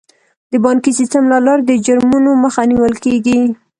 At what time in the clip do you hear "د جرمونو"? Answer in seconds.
1.65-2.29